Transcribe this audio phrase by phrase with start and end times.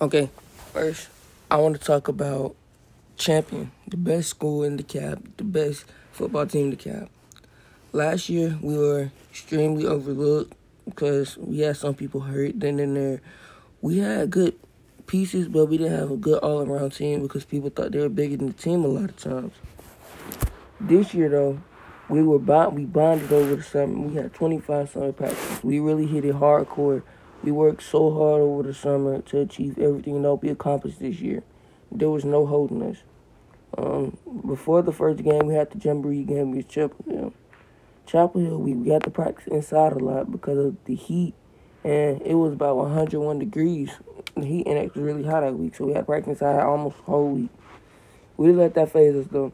[0.00, 0.30] Okay,
[0.72, 1.08] first,
[1.50, 2.54] I want to talk about
[3.16, 7.08] Champion, the best school in the cap, the best football team in the cap.
[7.90, 12.60] Last year, we were extremely overlooked because we had some people hurt.
[12.60, 13.20] Then and there,
[13.80, 14.54] we had good
[15.08, 18.08] pieces, but we didn't have a good all around team because people thought they were
[18.08, 19.54] bigger than the team a lot of times.
[20.80, 21.60] This year, though,
[22.08, 23.98] we were bond- we bonded over the summer.
[23.98, 25.64] We had 25 summer practices.
[25.64, 27.02] We really hit it hardcore
[27.42, 31.42] we worked so hard over the summer to achieve everything that we accomplished this year.
[31.90, 32.98] There was no holding us.
[33.76, 34.16] Um,
[34.46, 37.34] before the first game, we had the Jamboree game against Chapel Hill.
[38.06, 41.34] Chapel Hill, we, we had to practice inside a lot because of the heat,
[41.84, 43.90] and it was about 101 degrees.
[44.34, 46.96] The heat index was really hot that week, so we had to practice inside almost
[46.98, 47.50] whole week.
[48.36, 49.52] We didn't let that phase us, though.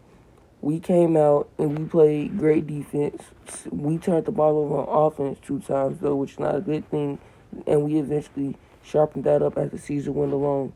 [0.63, 3.23] We came out and we played great defense.
[3.71, 6.89] We turned the ball over on offense two times, though, which is not a good
[6.91, 7.19] thing
[7.67, 10.73] and we eventually sharpened that up as the season went along.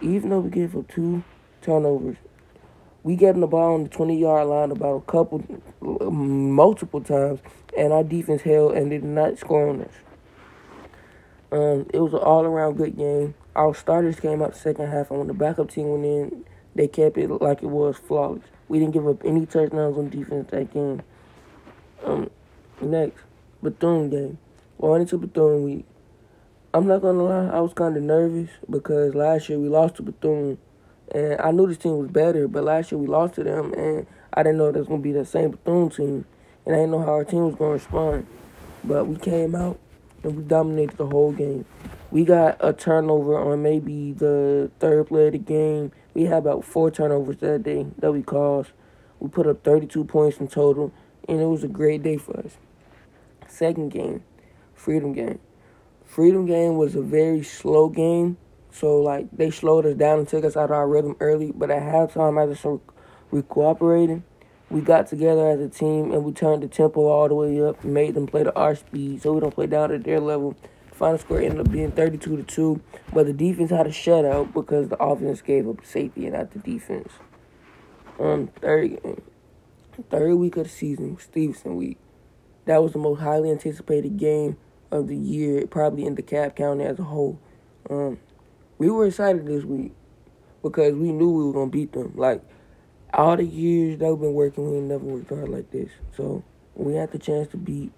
[0.00, 1.22] Even though we gave up two
[1.60, 2.16] turnovers,
[3.02, 5.44] we got the ball on the 20 yard line about a couple,
[5.80, 7.40] multiple times,
[7.76, 9.94] and our defense held and did not score on us.
[11.50, 13.34] Um, it was an all around good game.
[13.54, 17.18] Our starters came out second half, and when the backup team went in, they kept
[17.18, 18.44] it like it was flawless.
[18.68, 21.02] We didn't give up any touchdowns on defense that game.
[22.04, 22.30] Um,
[22.80, 23.22] next,
[23.62, 24.38] Bethune game.
[24.80, 25.84] Going into Bethune, we
[26.74, 30.02] I'm not gonna lie, I was kind of nervous because last year we lost to
[30.02, 30.56] Bethune,
[31.14, 34.06] and I knew this team was better, but last year we lost to them, and
[34.32, 36.24] I didn't know it was gonna be the same Bethune team,
[36.64, 38.26] and I didn't know how our team was gonna respond.
[38.84, 39.78] But we came out
[40.22, 41.66] and we dominated the whole game.
[42.10, 45.92] We got a turnover on maybe the third play of the game.
[46.14, 48.70] We had about four turnovers that day that we caused.
[49.20, 50.90] We put up 32 points in total,
[51.28, 52.56] and it was a great day for us.
[53.46, 54.24] Second game,
[54.74, 55.38] freedom game.
[56.12, 58.36] Freedom game was a very slow game.
[58.70, 61.52] So like they slowed us down and took us out of our rhythm early.
[61.52, 62.82] But at halftime, after some
[63.30, 64.22] we cooperating,
[64.68, 67.82] we got together as a team and we turned the tempo all the way up
[67.82, 70.54] and made them play to our speed, so we don't play down at their level.
[70.92, 72.82] Final score ended up being thirty-two to two,
[73.14, 76.58] but the defense had a shutout because the offense gave up safety and not the
[76.58, 77.10] defense.
[78.20, 79.00] Um, third
[80.10, 81.96] third week of the season, Stephenson week.
[82.66, 84.58] That was the most highly anticipated game
[84.92, 87.40] of the year, probably in the DeKalb County as a whole.
[87.90, 88.18] Um,
[88.78, 89.92] we were excited this week
[90.62, 92.12] because we knew we were gonna beat them.
[92.14, 92.42] Like
[93.12, 95.90] all the years that we've been working, we never worked hard like this.
[96.16, 96.44] So
[96.74, 97.90] we had the chance to beat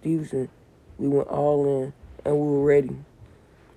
[0.00, 0.48] Stephenson,
[0.98, 1.92] we went all in
[2.24, 2.96] and we were ready.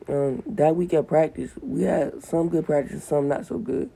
[0.08, 3.90] Um, that week at practice, we had some good practice, some not so good.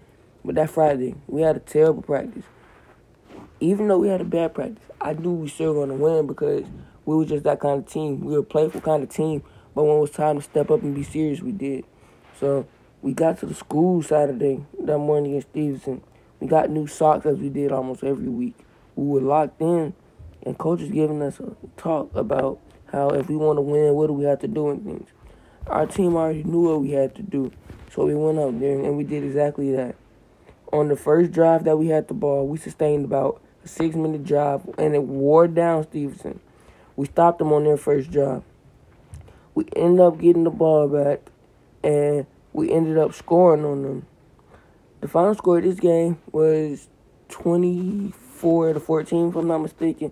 [0.46, 2.46] But that Friday, we had a terrible practice.
[3.60, 6.64] Even though we had a bad practice, I knew we still to win because
[7.08, 8.20] we were just that kind of team.
[8.20, 9.42] We were a playful kind of team,
[9.74, 11.86] but when it was time to step up and be serious, we did.
[12.38, 12.68] So
[13.02, 16.04] we got to the school Saturday that morning against Stephenson.
[16.42, 18.56] We got new socks as we did almost every week.
[18.98, 19.94] We were locked in,
[20.44, 22.60] and coach was giving us a talk about
[22.92, 25.10] how if we want to win, what do we have to do and things.
[25.68, 27.54] Our team already knew what we had to do,
[27.90, 29.96] so we went out there and we did exactly that.
[30.74, 34.26] On the first drive that we had the ball, we sustained about a six minute
[34.26, 36.42] drive, and it wore down Stephenson.
[36.98, 38.42] We stopped them on their first drive.
[39.54, 41.20] We ended up getting the ball back,
[41.84, 44.08] and we ended up scoring on them.
[45.02, 46.90] The final score of this game was
[47.30, 50.12] 24 to 14, if I'm not mistaken.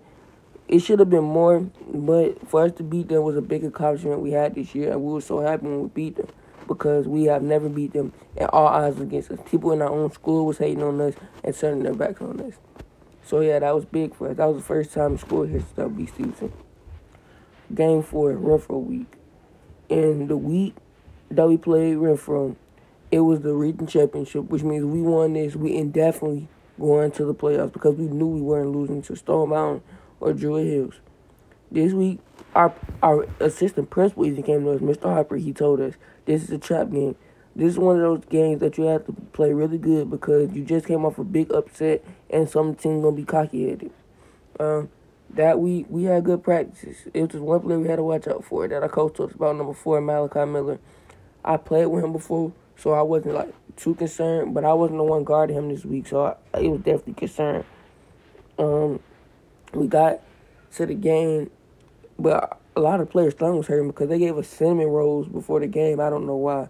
[0.68, 4.20] It should have been more, but for us to beat them was a big accomplishment
[4.20, 6.28] we had this year, and we were so happy when we beat them
[6.68, 9.40] because we have never beat them and all odds against us.
[9.50, 12.54] People in our own school was hating on us and turning their backs on us.
[13.24, 14.36] So yeah, that was big for us.
[14.36, 16.52] That was the first time school history that beat Stephenson
[17.74, 19.12] game four Renfroe week.
[19.88, 20.74] And the week
[21.30, 22.56] that we played Renfroe,
[23.10, 25.54] it was the region championship, which means we won this.
[25.56, 29.82] We indefinitely going to the playoffs because we knew we weren't losing to Stone Mountain
[30.20, 30.94] or Druid Hills.
[31.70, 32.20] This week,
[32.54, 32.72] our
[33.02, 35.04] our assistant principal even came to us, Mr.
[35.04, 35.36] Harper.
[35.36, 35.94] He told us
[36.24, 37.16] this is a trap game.
[37.54, 40.62] This is one of those games that you have to play really good because you
[40.62, 43.90] just came off a big upset and some team gonna be cocky headed.
[44.60, 44.90] Um,
[45.30, 46.96] that week we had good practices.
[47.12, 49.34] It was just one player we had to watch out for that our coach talks
[49.34, 50.78] about number four, Malachi Miller.
[51.44, 55.04] I played with him before, so I wasn't like too concerned, but I wasn't the
[55.04, 57.64] one guarding him this week, so I, it was definitely concerned.
[58.58, 59.00] Um,
[59.74, 60.20] we got
[60.76, 61.50] to the game,
[62.18, 65.60] but a lot of players' thumb was hurting because they gave us cinnamon rolls before
[65.60, 66.00] the game.
[66.00, 66.68] I don't know why,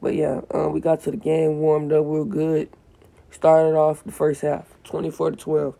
[0.00, 2.68] but yeah, um, we got to the game, warmed up real good.
[3.30, 5.74] Started off the first half, twenty four to twelve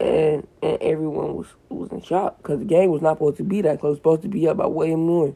[0.00, 3.62] and and everyone was was in shock because the game was not supposed to be
[3.62, 3.96] that close.
[3.96, 5.34] Supposed to be up by William Moore.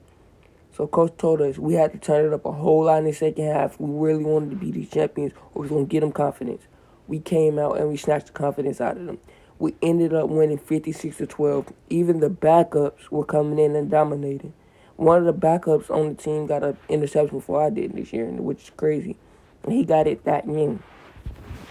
[0.77, 3.13] So coach told us we had to turn it up a whole lot in the
[3.13, 3.79] second half.
[3.79, 6.63] We really wanted to be these champions, or we was gonna get them confidence.
[7.09, 9.19] We came out and we snatched the confidence out of them.
[9.59, 11.73] We ended up winning 56 to 12.
[11.91, 14.55] Even the backups were coming in and dominating.
[14.97, 18.27] One of the backups on the team got an interception before I did this year,
[18.27, 19.17] which is crazy.
[19.63, 20.83] And he got it that game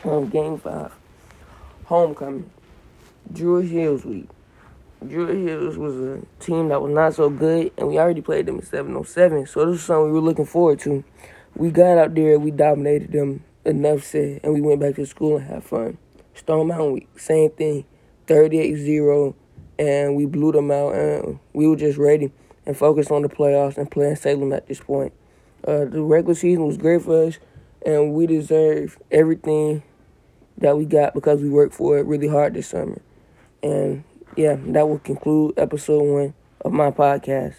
[0.04, 0.94] on um, game five.
[1.86, 2.50] Homecoming.
[3.32, 4.28] Druid Hills week.
[5.08, 8.60] Druid Hills was a team that was not so good, and we already played them
[8.60, 11.04] in 707, so this was something we were looking forward to.
[11.56, 15.38] We got out there, we dominated them, enough said, and we went back to school
[15.38, 15.98] and had fun.
[16.34, 17.86] Stone Mountain week, same thing,
[18.28, 19.34] 38-0,
[19.80, 22.32] and we blew them out, and we were just ready
[22.66, 25.14] and focused on the playoffs and playing Salem at this point.
[25.66, 27.40] Uh, the regular season was great for us,
[27.86, 29.84] and we deserve everything
[30.58, 33.02] that we got because we worked for it really hard this summer.
[33.64, 34.04] And
[34.36, 37.56] yeah, that will conclude episode one of my podcast.